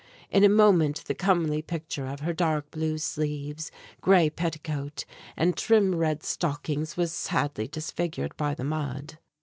In 0.31 0.43
a 0.43 0.49
moment 0.49 1.03
the 1.05 1.13
comely 1.13 1.61
picture 1.61 2.07
of 2.07 2.21
her 2.21 2.33
dark 2.33 2.71
blue 2.71 2.97
sleeves, 2.97 3.69
gray 4.01 4.31
petticoat, 4.31 5.05
and 5.37 5.55
trim 5.55 5.93
red 5.93 6.23
stockings 6.23 6.97
was 6.97 7.13
sadly 7.13 7.67
disfigured 7.67 8.35
by 8.35 8.55
the 8.55 8.63
mud. 8.63 9.19